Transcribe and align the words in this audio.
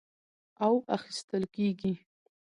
او 0.65 0.73
اخىستل 0.97 1.43
کېږي، 1.55 1.93